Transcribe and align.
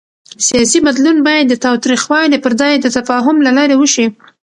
سیاسي 0.47 0.79
بدلون 0.87 1.17
باید 1.27 1.45
د 1.49 1.55
تاوتریخوالي 1.65 2.37
پر 2.43 2.53
ځای 2.61 2.73
د 2.79 2.87
تفاهم 2.97 3.37
له 3.45 3.51
لارې 3.57 3.75
وشي 3.77 4.07